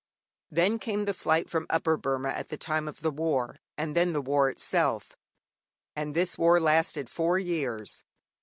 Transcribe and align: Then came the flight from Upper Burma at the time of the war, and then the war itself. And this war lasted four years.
Then 0.49 0.79
came 0.79 1.05
the 1.05 1.13
flight 1.13 1.47
from 1.47 1.67
Upper 1.69 1.95
Burma 1.95 2.29
at 2.29 2.49
the 2.49 2.57
time 2.57 2.87
of 2.87 3.01
the 3.01 3.11
war, 3.11 3.59
and 3.77 3.95
then 3.95 4.13
the 4.13 4.21
war 4.23 4.49
itself. 4.49 5.15
And 5.95 6.15
this 6.15 6.39
war 6.39 6.59
lasted 6.59 7.07
four 7.07 7.37
years. 7.37 8.03